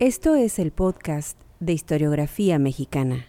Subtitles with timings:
[0.00, 3.26] Esto es el podcast de historiografía mexicana.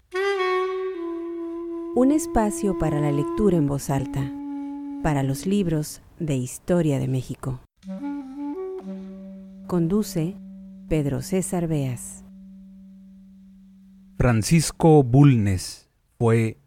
[1.95, 4.31] Un espacio para la lectura en voz alta,
[5.01, 7.60] para los libros de historia de México.
[9.65, 10.35] Conduce
[10.87, 12.24] Pedro César Beas.
[14.20, 16.59] Francisco Bulnes fue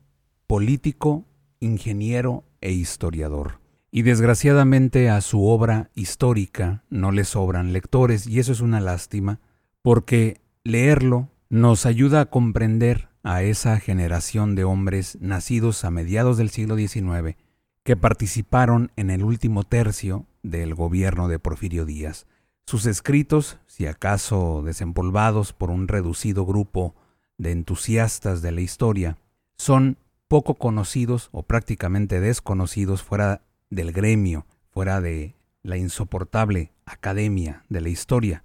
[0.49, 1.27] político,
[1.61, 3.61] ingeniero e historiador.
[3.93, 9.39] Y desgraciadamente a su obra histórica no le sobran lectores, y eso es una lástima,
[9.83, 16.51] porque leerlo nos ayuda a comprender a esa generación de hombres nacidos a mediados del
[16.51, 17.37] siglo XIX
[17.85, 22.27] que participaron en el último tercio del gobierno de Porfirio Díaz.
[22.67, 26.95] Sus escritos, si acaso desempolvados por un reducido grupo
[27.39, 29.19] de entusiastas de la historia,
[29.57, 37.81] son poco conocidos o prácticamente desconocidos fuera del gremio, fuera de la insoportable academia de
[37.81, 38.45] la historia.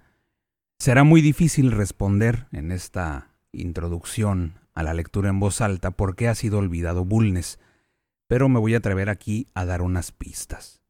[0.79, 6.27] Será muy difícil responder en esta introducción a la lectura en voz alta por qué
[6.27, 7.59] ha sido olvidado Bulnes,
[8.27, 10.81] pero me voy a atrever aquí a dar unas pistas.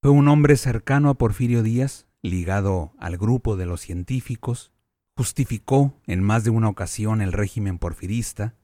[0.00, 4.72] Fue un hombre cercano a Porfirio Díaz, ligado al grupo de los científicos,
[5.16, 8.54] justificó en más de una ocasión el régimen porfirista,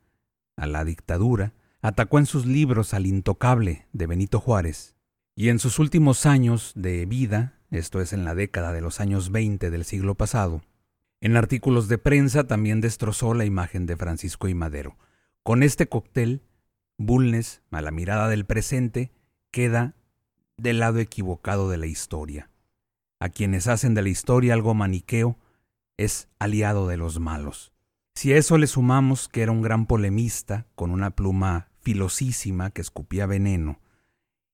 [0.56, 4.96] a la dictadura, atacó en sus libros al intocable de Benito Juárez,
[5.36, 9.30] y en sus últimos años de vida, esto es en la década de los años
[9.30, 10.62] 20 del siglo pasado,
[11.20, 14.96] en artículos de prensa también destrozó la imagen de Francisco y Madero.
[15.42, 16.42] Con este cóctel,
[16.96, 19.10] Bulnes, a la mirada del presente,
[19.50, 19.96] queda
[20.56, 22.50] del lado equivocado de la historia.
[23.18, 25.36] A quienes hacen de la historia algo maniqueo,
[25.96, 27.72] es aliado de los malos.
[28.14, 32.80] Si a eso le sumamos que era un gran polemista, con una pluma filosísima que
[32.80, 33.80] escupía veneno,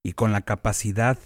[0.03, 1.19] y con la capacidad,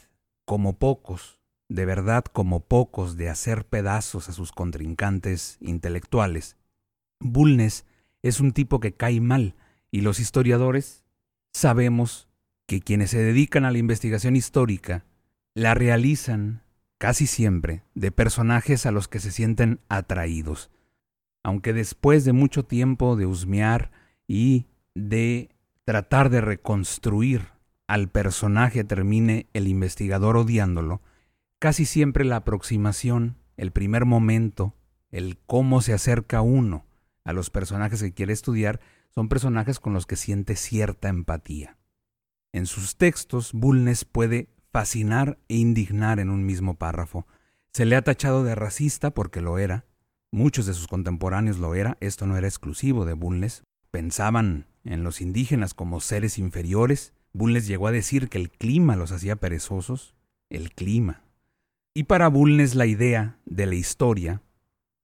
[0.45, 1.38] como pocos,
[1.69, 6.57] de verdad como pocos, de hacer pedazos a sus contrincantes intelectuales,
[7.21, 7.85] Bulnes
[8.23, 9.55] es un tipo que cae mal,
[9.91, 11.05] y los historiadores
[11.53, 12.29] sabemos
[12.67, 15.05] que quienes se dedican a la investigación histórica
[15.55, 16.63] la realizan
[16.99, 20.71] casi siempre de personajes a los que se sienten atraídos.
[21.43, 23.91] Aunque después de mucho tiempo de husmear
[24.27, 25.51] y de
[25.85, 27.49] tratar de reconstruir
[27.87, 31.01] al personaje termine el investigador odiándolo,
[31.59, 34.75] casi siempre la aproximación, el primer momento,
[35.11, 36.87] el cómo se acerca uno
[37.25, 38.81] a los personajes que quiere estudiar,
[39.11, 41.77] son personajes con los que siente cierta empatía.
[42.53, 47.27] En sus textos, Bulnes puede fascinar e indignar en un mismo párrafo.
[47.73, 49.85] Se le ha tachado de racista porque lo era,
[50.31, 53.63] Muchos de sus contemporáneos lo era, esto no era exclusivo de Bulnes.
[53.91, 57.15] Pensaban en los indígenas como seres inferiores.
[57.33, 60.15] Bulnes llegó a decir que el clima los hacía perezosos.
[60.51, 61.23] El clima.
[61.95, 64.43] Y para Bulnes la idea de la historia,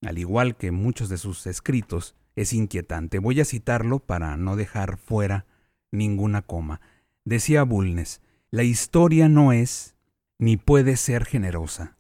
[0.02, 3.18] al igual que muchos de sus escritos, es inquietante.
[3.18, 5.46] Voy a citarlo para no dejar fuera
[5.90, 6.80] ninguna coma.
[7.24, 9.96] Decía Bulnes, la historia no es
[10.38, 11.96] ni puede ser generosa,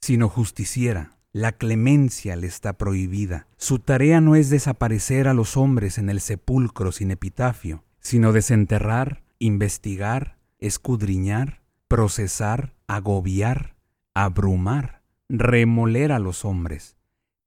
[0.00, 3.46] sino justiciera, la clemencia le está prohibida.
[3.56, 9.24] Su tarea no es desaparecer a los hombres en el sepulcro sin epitafio, sino desenterrar,
[9.38, 13.73] investigar, escudriñar, procesar, agobiar,
[14.14, 16.96] abrumar, remoler a los hombres,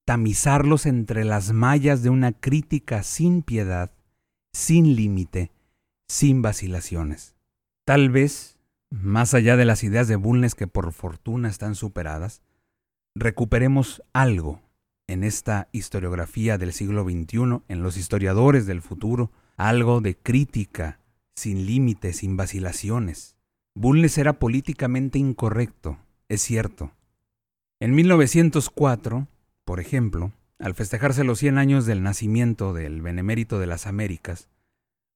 [0.06, 3.92] tamizarlos entre las mallas de una crítica sin piedad,
[4.54, 5.52] sin límite,
[6.08, 7.36] sin vacilaciones.
[7.86, 8.58] Tal vez,
[8.90, 12.42] más allá de las ideas de Bulnes que por fortuna están superadas,
[13.16, 14.62] recuperemos algo
[15.08, 21.00] en esta historiografía del siglo XXI, en los historiadores del futuro, algo de crítica,
[21.36, 23.36] sin límites, sin vacilaciones.
[23.74, 25.98] Bulnes era políticamente incorrecto,
[26.30, 26.92] es cierto.
[27.80, 29.28] En 1904,
[29.66, 34.50] por ejemplo, al festejarse los 100 años del nacimiento del Benemérito de las Américas,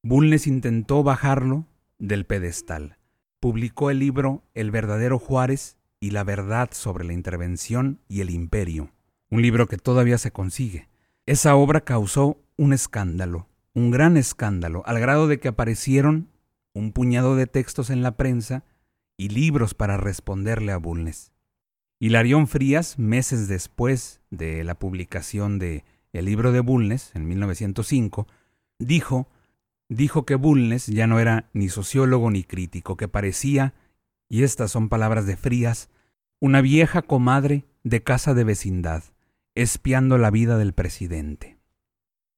[0.03, 1.66] Bulnes intentó bajarlo
[1.97, 2.97] del pedestal.
[3.39, 8.91] Publicó el libro El verdadero Juárez y la verdad sobre la intervención y el imperio,
[9.29, 10.90] un libro que todavía se consigue.
[11.25, 16.29] Esa obra causó un escándalo, un gran escándalo, al grado de que aparecieron
[16.73, 18.64] un puñado de textos en la prensa
[19.22, 21.32] y libros para responderle a Bulnes.
[22.00, 28.26] Hilarión Frías, meses después de la publicación de El libro de Bulnes, en 1905,
[28.79, 29.29] dijo,
[29.90, 33.76] dijo que Bulnes ya no era ni sociólogo ni crítico, que parecía
[34.28, 35.91] y estas son palabras de Frías,
[36.40, 39.03] una vieja comadre de casa de vecindad,
[39.53, 41.59] espiando la vida del presidente.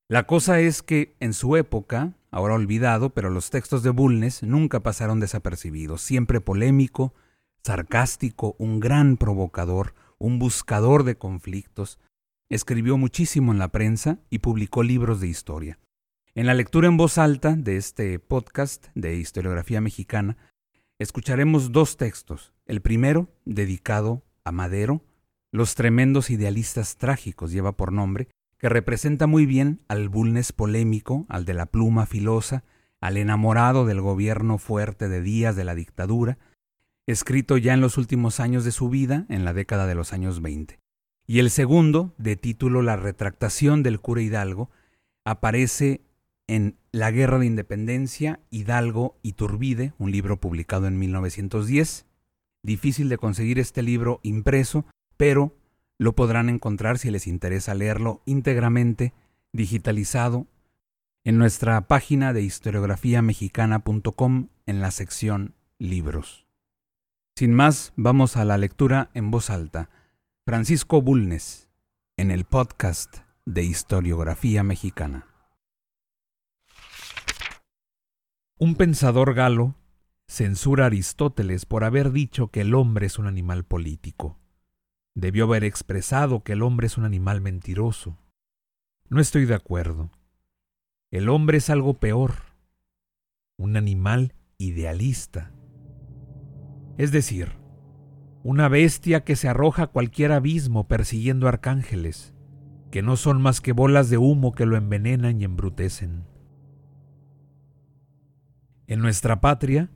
[0.10, 4.82] La cosa es que en su época, ahora olvidado, pero los textos de Bulnes nunca
[4.82, 7.14] pasaron desapercibidos, siempre polémico,
[7.64, 12.00] sarcástico, un gran provocador, un buscador de conflictos.
[12.50, 15.80] escribió muchísimo en la prensa y publicó libros de historia.
[16.34, 20.36] En la lectura en voz alta de este podcast de historiografía mexicana,
[20.98, 22.52] escucharemos dos textos.
[22.66, 25.04] El primero, dedicado a Madero,
[25.52, 28.28] Los tremendos idealistas trágicos lleva por nombre,
[28.64, 32.64] que representa muy bien al Bulnes polémico, al de la pluma filosa,
[33.02, 36.38] al enamorado del gobierno fuerte de días de la dictadura,
[37.06, 40.42] escrito ya en los últimos años de su vida, en la década de los años
[40.42, 40.80] 20.
[41.28, 44.72] Y el segundo, de título La retractación del cura Hidalgo,
[45.26, 46.00] aparece
[46.48, 52.06] en La Guerra de Independencia, Hidalgo y Turbide, un libro publicado en 1910.
[52.62, 54.86] Difícil de conseguir este libro impreso,
[55.18, 55.54] pero
[55.98, 59.14] lo podrán encontrar si les interesa leerlo íntegramente,
[59.52, 60.48] digitalizado,
[61.24, 66.46] en nuestra página de historiografiamexicana.com en la sección Libros.
[67.36, 69.90] Sin más, vamos a la lectura en voz alta.
[70.46, 71.70] Francisco Bulnes,
[72.18, 75.28] en el podcast de Historiografía Mexicana.
[78.60, 79.76] Un pensador galo
[80.28, 84.40] censura a Aristóteles por haber dicho que el hombre es un animal político.
[85.16, 88.18] Debió haber expresado que el hombre es un animal mentiroso.
[89.10, 90.12] No estoy de acuerdo.
[91.12, 92.34] El hombre es algo peor,
[93.58, 95.52] un animal idealista.
[96.98, 97.58] Es decir,
[98.44, 102.34] una bestia que se arroja a cualquier abismo persiguiendo arcángeles,
[102.92, 106.26] que no son más que bolas de humo que lo envenenan y embrutecen.
[108.88, 109.92] En nuestra patria,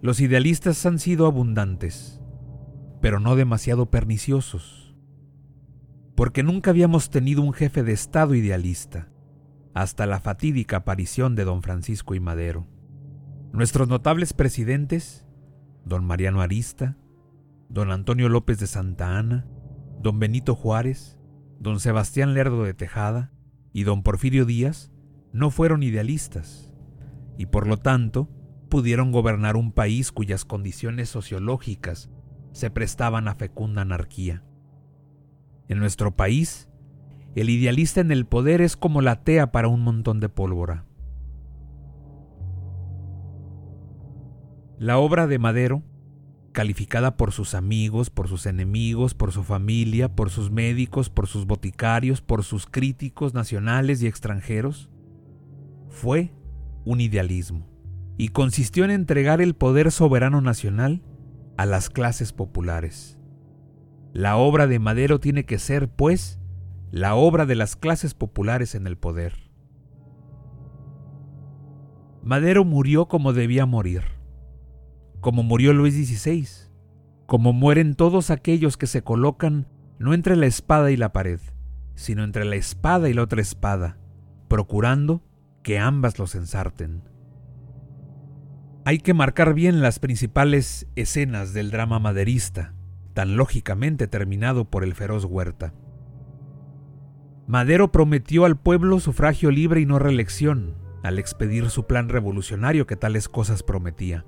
[0.00, 2.21] los idealistas han sido abundantes,
[3.02, 4.94] pero no demasiado perniciosos,
[6.14, 9.08] porque nunca habíamos tenido un jefe de Estado idealista,
[9.74, 12.68] hasta la fatídica aparición de don Francisco y Madero.
[13.52, 15.26] Nuestros notables presidentes,
[15.84, 16.96] don Mariano Arista,
[17.68, 19.48] don Antonio López de Santa Ana,
[20.00, 21.18] don Benito Juárez,
[21.58, 23.32] don Sebastián Lerdo de Tejada
[23.72, 24.92] y don Porfirio Díaz,
[25.32, 26.72] no fueron idealistas
[27.36, 28.28] y por lo tanto
[28.68, 32.08] pudieron gobernar un país cuyas condiciones sociológicas
[32.52, 34.44] se prestaban a fecunda anarquía.
[35.68, 36.68] En nuestro país,
[37.34, 40.84] el idealista en el poder es como la tea para un montón de pólvora.
[44.78, 45.82] La obra de Madero,
[46.52, 51.46] calificada por sus amigos, por sus enemigos, por su familia, por sus médicos, por sus
[51.46, 54.90] boticarios, por sus críticos nacionales y extranjeros,
[55.88, 56.34] fue
[56.84, 57.68] un idealismo,
[58.18, 61.02] y consistió en entregar el poder soberano nacional
[61.56, 63.18] a las clases populares.
[64.12, 66.38] La obra de Madero tiene que ser, pues,
[66.90, 69.34] la obra de las clases populares en el poder.
[72.22, 74.02] Madero murió como debía morir,
[75.20, 76.46] como murió Luis XVI,
[77.26, 79.66] como mueren todos aquellos que se colocan
[79.98, 81.40] no entre la espada y la pared,
[81.94, 83.98] sino entre la espada y la otra espada,
[84.48, 85.22] procurando
[85.62, 87.11] que ambas los ensarten.
[88.84, 92.74] Hay que marcar bien las principales escenas del drama maderista,
[93.14, 95.72] tan lógicamente terminado por el feroz Huerta.
[97.46, 100.74] Madero prometió al pueblo sufragio libre y no reelección,
[101.04, 104.26] al expedir su plan revolucionario que tales cosas prometía.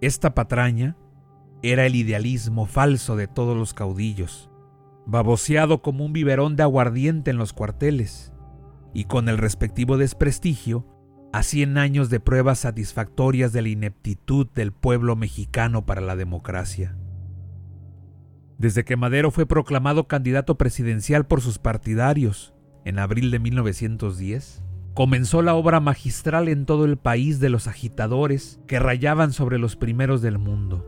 [0.00, 0.96] Esta patraña
[1.62, 4.50] era el idealismo falso de todos los caudillos,
[5.06, 8.32] baboseado como un biberón de aguardiente en los cuarteles,
[8.92, 10.84] y con el respectivo desprestigio
[11.32, 16.96] a cien años de pruebas satisfactorias de la ineptitud del pueblo mexicano para la democracia.
[18.56, 22.54] Desde que Madero fue proclamado candidato presidencial por sus partidarios
[22.84, 28.58] en abril de 1910, comenzó la obra magistral en todo el país de los agitadores
[28.66, 30.84] que rayaban sobre los primeros del mundo,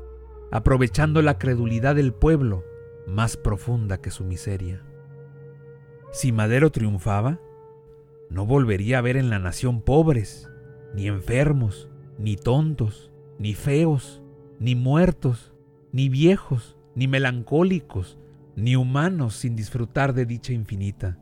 [0.50, 2.64] aprovechando la credulidad del pueblo
[3.06, 4.82] más profunda que su miseria.
[6.12, 7.38] Si Madero triunfaba,
[8.30, 10.48] no volvería a ver en la nación pobres,
[10.94, 14.22] ni enfermos, ni tontos, ni feos,
[14.58, 15.52] ni muertos,
[15.92, 18.18] ni viejos, ni melancólicos,
[18.56, 21.18] ni humanos sin disfrutar de dicha infinita.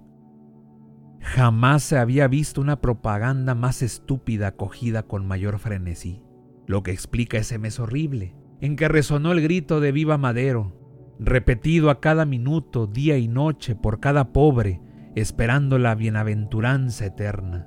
[1.21, 6.23] Jamás se había visto una propaganda más estúpida acogida con mayor frenesí,
[6.67, 10.77] lo que explica ese mes horrible, en que resonó el grito de Viva Madero,
[11.19, 14.81] repetido a cada minuto, día y noche por cada pobre,
[15.21, 17.67] esperando la bienaventuranza eterna.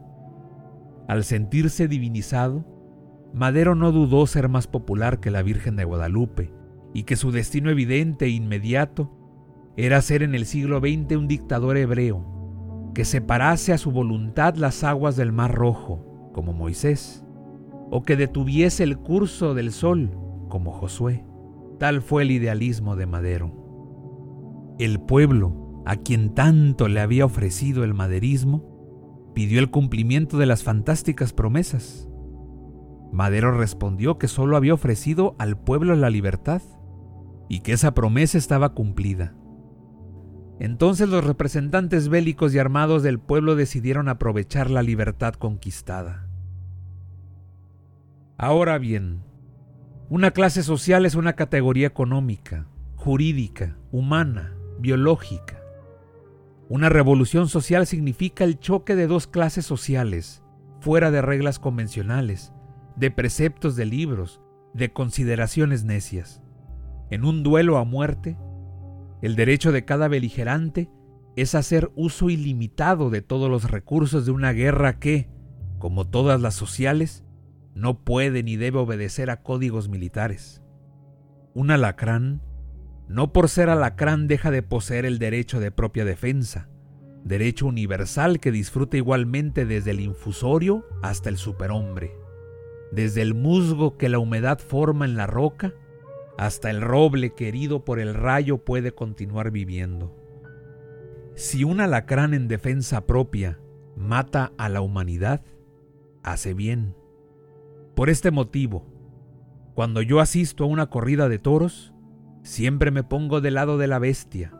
[1.07, 2.65] Al sentirse divinizado,
[3.33, 6.53] Madero no dudó ser más popular que la Virgen de Guadalupe
[6.93, 9.11] y que su destino evidente e inmediato
[9.77, 12.31] era ser en el siglo XX un dictador hebreo
[12.93, 17.25] que separase a su voluntad las aguas del Mar Rojo, como Moisés,
[17.89, 20.11] o que detuviese el curso del sol,
[20.49, 21.25] como Josué.
[21.79, 24.75] Tal fue el idealismo de Madero.
[24.77, 30.63] El pueblo, a quien tanto le había ofrecido el maderismo, pidió el cumplimiento de las
[30.63, 32.07] fantásticas promesas.
[33.11, 36.61] Madero respondió que solo había ofrecido al pueblo la libertad
[37.49, 39.35] y que esa promesa estaba cumplida.
[40.59, 46.27] Entonces los representantes bélicos y armados del pueblo decidieron aprovechar la libertad conquistada.
[48.37, 49.23] Ahora bien,
[50.09, 55.60] una clase social es una categoría económica, jurídica, humana, biológica.
[56.71, 60.41] Una revolución social significa el choque de dos clases sociales,
[60.79, 62.53] fuera de reglas convencionales,
[62.95, 64.39] de preceptos de libros,
[64.73, 66.41] de consideraciones necias.
[67.09, 68.37] En un duelo a muerte,
[69.21, 70.89] el derecho de cada beligerante
[71.35, 75.29] es hacer uso ilimitado de todos los recursos de una guerra que,
[75.77, 77.25] como todas las sociales,
[77.75, 80.63] no puede ni debe obedecer a códigos militares.
[81.53, 82.41] Un alacrán,
[83.07, 86.69] no por ser alacrán deja de poseer el derecho de propia defensa,
[87.23, 92.21] derecho universal que disfruta igualmente desde el infusorio hasta el superhombre
[92.91, 95.73] desde el musgo que la humedad forma en la roca
[96.37, 100.15] hasta el roble que herido por el rayo puede continuar viviendo.
[101.35, 103.59] Si un alacrán en defensa propia
[103.95, 105.41] mata a la humanidad,
[106.23, 106.95] hace bien.
[107.95, 108.85] Por este motivo,
[109.73, 111.90] cuando yo asisto a una corrida de toros,
[112.43, 114.53] siempre me pongo del lado de la bestia,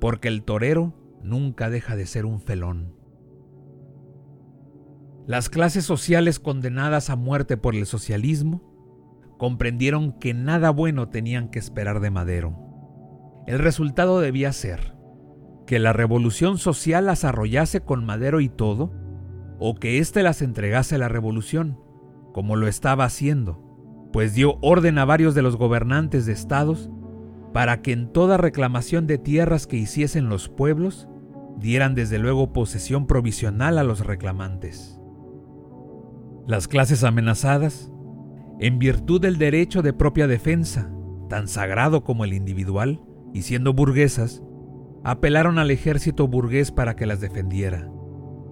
[0.00, 2.94] porque el torero nunca deja de ser un felón.
[5.26, 8.62] Las clases sociales condenadas a muerte por el socialismo
[9.38, 12.56] comprendieron que nada bueno tenían que esperar de Madero.
[13.46, 14.94] El resultado debía ser
[15.66, 18.92] que la revolución social las arrollase con Madero y todo,
[19.58, 21.78] o que éste las entregase a la revolución,
[22.32, 23.62] como lo estaba haciendo,
[24.12, 26.90] pues dio orden a varios de los gobernantes de estados
[27.54, 31.08] para que en toda reclamación de tierras que hiciesen los pueblos,
[31.56, 35.00] dieran desde luego posesión provisional a los reclamantes.
[36.48, 37.92] Las clases amenazadas,
[38.58, 40.90] en virtud del derecho de propia defensa,
[41.28, 43.00] tan sagrado como el individual,
[43.32, 44.42] y siendo burguesas,
[45.04, 47.88] apelaron al ejército burgués para que las defendiera.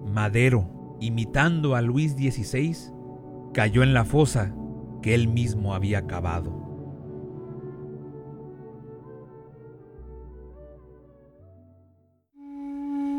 [0.05, 2.93] Madero, imitando a Luis XVI,
[3.53, 4.55] cayó en la fosa
[5.01, 6.62] que él mismo había cavado.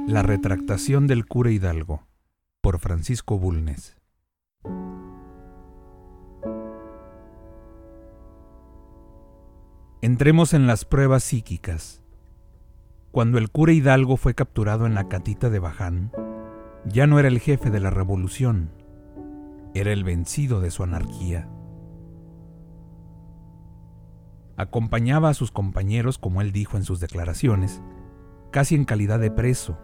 [0.07, 2.07] La retractación del cura Hidalgo
[2.61, 3.97] por Francisco Bulnes
[10.03, 12.03] Entremos en las pruebas psíquicas.
[13.13, 16.13] Cuando el cura Hidalgo fue capturado en la catita de Baján,
[16.85, 18.73] ya no era el jefe de la revolución,
[19.73, 21.49] era el vencido de su anarquía.
[24.59, 27.81] Acompañaba a sus compañeros, como él dijo en sus declaraciones,
[28.51, 29.79] casi en calidad de preso,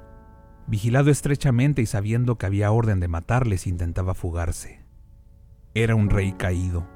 [0.70, 4.84] vigilado estrechamente y sabiendo que había orden de matarles, intentaba fugarse.
[5.74, 6.86] Era un rey caído,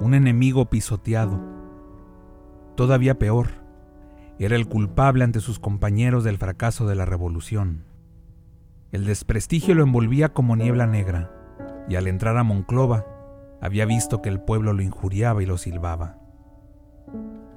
[0.00, 1.58] un enemigo pisoteado,
[2.78, 3.48] Todavía peor,
[4.38, 7.86] era el culpable ante sus compañeros del fracaso de la revolución.
[8.92, 11.28] El desprestigio lo envolvía como niebla negra,
[11.88, 13.04] y al entrar a Monclova,
[13.60, 16.20] había visto que el pueblo lo injuriaba y lo silbaba.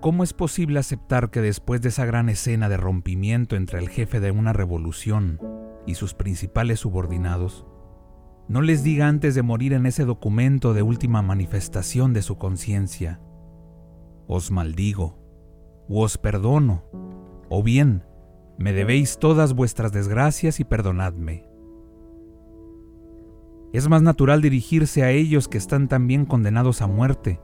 [0.02, 4.20] ¿Cómo es posible aceptar que después de esa gran escena de rompimiento entre el jefe
[4.20, 5.40] de una revolución
[5.86, 7.68] y sus principales subordinados,
[8.48, 13.22] no les diga antes de morir en ese documento de última manifestación de su conciencia,
[14.26, 15.20] os maldigo,
[15.88, 16.84] os perdono,
[17.48, 18.04] o bien,
[18.58, 21.46] me debéis todas vuestras desgracias y perdonadme.
[23.72, 27.40] Es más natural dirigirse a ellos que están también condenados a muerte,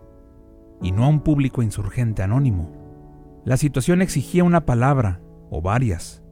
[0.82, 2.72] y no a un público insurgente anónimo.
[3.46, 6.24] La situación exigía una palabra, o varias,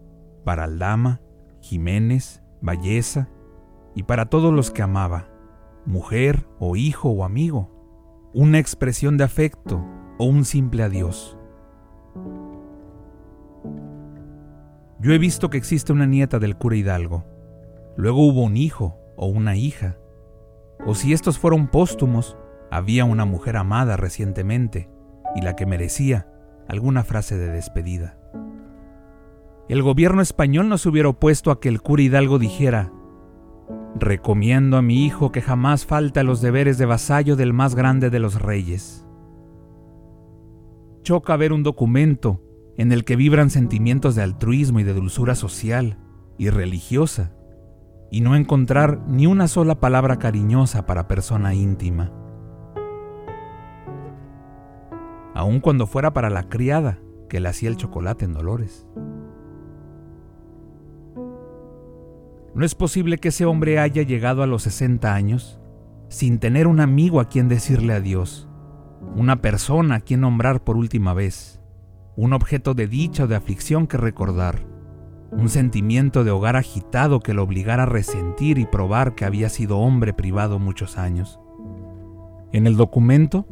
[0.44, 1.22] para Aldama,
[1.62, 3.30] Jiménez, Valleza,
[3.96, 5.30] y para todos los que amaba,
[5.86, 7.72] mujer o hijo o amigo,
[8.34, 9.84] una expresión de afecto,
[10.18, 11.38] o un simple adiós.
[15.00, 17.26] Yo he visto que existe una nieta del cura Hidalgo.
[17.96, 19.98] Luego hubo un hijo o una hija.
[20.86, 22.38] O si estos fueron póstumos,
[22.76, 24.90] había una mujer amada recientemente
[25.36, 26.28] y la que merecía
[26.68, 28.18] alguna frase de despedida.
[29.68, 32.92] El gobierno español no se hubiera opuesto a que el cura Hidalgo dijera,
[33.96, 38.10] recomiendo a mi hijo que jamás falte a los deberes de vasallo del más grande
[38.10, 39.06] de los reyes
[41.06, 42.42] choca ver un documento
[42.78, 46.00] en el que vibran sentimientos de altruismo y de dulzura social
[46.38, 47.32] y religiosa,
[48.12, 52.12] y no encontrar ni una sola palabra cariñosa para persona íntima.
[55.36, 58.88] Aun cuando fuera para la criada que le hacía el chocolate en Dolores.
[62.56, 65.60] ¿No es posible que ese hombre haya llegado a los 60 años
[66.08, 68.48] sin tener un amigo a quien decirle adiós,
[69.14, 71.62] una persona a quien nombrar por última vez,
[72.16, 74.66] un objeto de dicha o de aflicción que recordar,
[75.32, 79.80] un sentimiento de hogar agitado que lo obligara a resentir y probar que había sido
[79.80, 81.42] hombre privado muchos años?
[82.54, 83.46] En el documento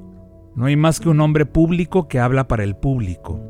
[0.55, 3.41] no hay más que un hombre público que habla para el público,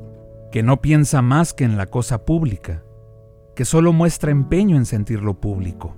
[0.51, 2.83] que no piensa más que en la cosa pública,
[3.55, 5.95] que solo muestra empeño en sentir lo público,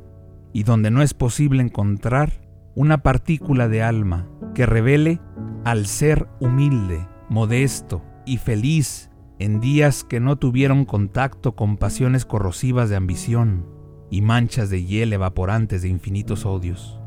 [0.54, 2.42] y donde no es posible encontrar
[2.76, 5.20] una partícula de alma que revele
[5.64, 9.10] al ser humilde, modesto y feliz
[9.40, 13.66] en días que no tuvieron contacto con pasiones corrosivas de ambición
[14.10, 17.00] y manchas de hiel evaporantes de infinitos odios.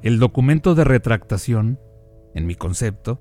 [0.00, 1.80] El documento de retractación,
[2.34, 3.20] en mi concepto,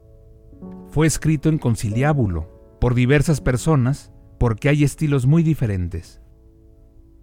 [0.89, 6.21] fue escrito en conciliábulo por diversas personas porque hay estilos muy diferentes.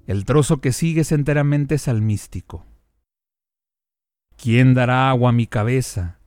[0.07, 2.67] El trozo que sigue es enteramente salmístico.
[4.37, 6.19] ¿Quién dará agua a mi cabeza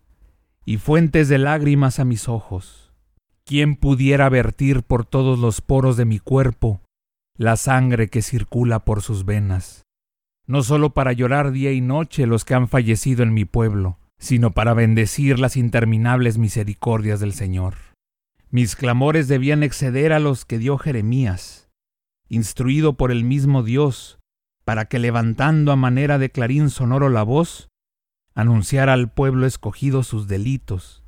[0.64, 2.94] y fuentes de lágrimas a mis ojos?
[3.46, 6.82] ¿Quién pudiera vertir por todos los poros de mi cuerpo
[7.36, 9.87] la sangre que circula por sus venas?
[10.48, 14.54] No solo para llorar día y noche los que han fallecido en mi pueblo, sino
[14.54, 17.76] para bendecir las interminables misericordias del Señor.
[18.50, 21.70] Mis clamores debían exceder a los que dio Jeremías,
[22.30, 24.20] instruido por el mismo Dios,
[24.64, 27.68] para que levantando a manera de clarín sonoro la voz,
[28.34, 31.04] anunciara al pueblo escogido sus delitos,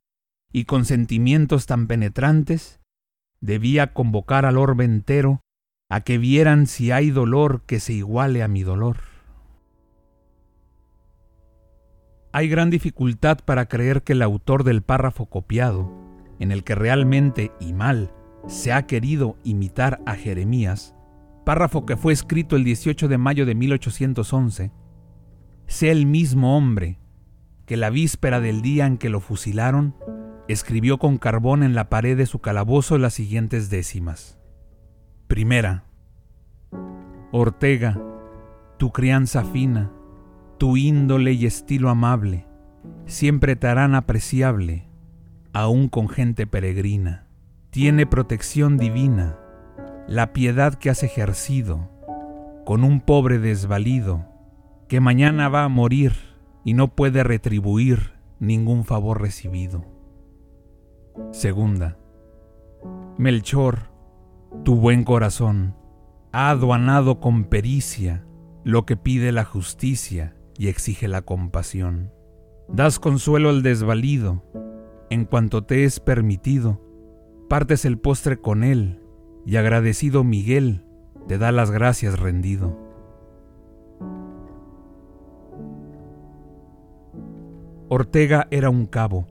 [0.52, 2.82] y con sentimientos tan penetrantes,
[3.40, 5.40] debía convocar al orbe entero
[5.90, 8.98] a que vieran si hay dolor que se iguale a mi dolor.
[12.40, 15.92] Hay gran dificultad para creer que el autor del párrafo copiado,
[16.40, 18.14] en el que realmente y mal
[18.48, 20.96] se ha querido imitar a Jeremías,
[21.46, 24.72] párrafo que fue escrito el 18 de mayo de 1811,
[25.68, 26.98] sea el mismo hombre
[27.66, 29.94] que la víspera del día en que lo fusilaron,
[30.48, 34.40] escribió con carbón en la pared de su calabozo las siguientes décimas.
[35.28, 35.84] Primera.
[37.34, 38.02] Ortega,
[38.78, 39.92] tu crianza fina,
[40.60, 42.46] tu índole y estilo amable,
[43.06, 44.90] siempre te harán apreciable,
[45.54, 47.26] aun con gente peregrina.
[47.72, 49.40] Tiene protección divina,
[50.08, 51.90] la piedad que has ejercido,
[52.66, 54.26] con un pobre desvalido,
[54.90, 56.14] que mañana va a morir
[56.66, 59.86] y no puede retribuir ningún favor recibido.
[61.32, 61.98] Segunda,
[63.18, 63.92] Melchor,
[64.66, 65.76] tu buen corazón,
[66.34, 68.26] ha aduanado con pericia
[68.66, 72.12] lo que pide la justicia y exige la compasión.
[72.68, 74.44] Das consuelo al desvalido,
[75.10, 76.82] en cuanto te es permitido,
[77.48, 79.02] partes el postre con él,
[79.46, 80.86] y agradecido Miguel
[81.30, 82.78] te da las gracias rendido.
[87.88, 89.28] Ortega era un cabo,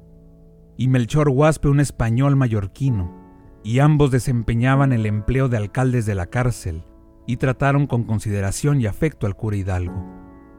[0.78, 3.14] y Melchor Huaspe un español mallorquino,
[3.62, 6.84] y ambos desempeñaban el empleo de alcaldes de la cárcel,
[7.26, 10.17] y trataron con consideración y afecto al cura Hidalgo.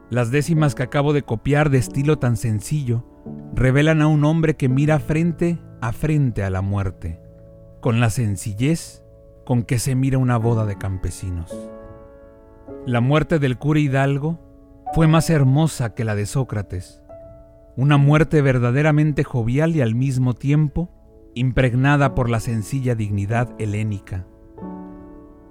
[0.09, 3.05] Las décimas que acabo de copiar de estilo tan sencillo
[3.53, 7.21] revelan a un hombre que mira frente a frente a la muerte,
[7.79, 9.03] con la sencillez
[9.45, 11.55] con que se mira una boda de campesinos.
[12.87, 14.39] La muerte del cura Hidalgo
[14.93, 17.03] fue más hermosa que la de Sócrates,
[17.75, 20.89] una muerte verdaderamente jovial y al mismo tiempo
[21.35, 24.25] impregnada por la sencilla dignidad helénica.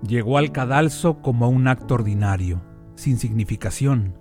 [0.02, 2.60] Llegó al cadalso como un acto ordinario,
[2.96, 4.17] sin significación,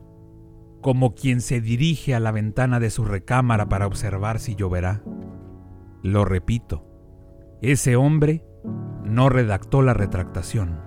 [0.81, 5.03] como quien se dirige a la ventana de su recámara para observar si lloverá.
[6.03, 6.85] Lo repito,
[7.61, 8.45] ese hombre
[9.03, 10.86] no redactó la retractación.